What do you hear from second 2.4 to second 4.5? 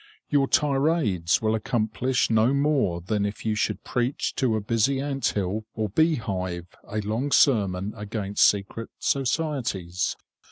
more than if you should preach